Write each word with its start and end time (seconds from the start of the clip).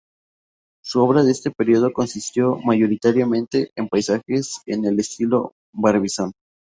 Su 0.83 0.99
obra 1.03 1.21
de 1.21 1.31
este 1.31 1.51
periodo 1.51 1.93
consistió 1.93 2.55
mayoritariamente 2.57 3.69
en 3.75 3.87
paisajes 3.87 4.59
en 4.65 4.85
el 4.85 4.99
estilo 4.99 5.53
Barbizon. 5.73 6.31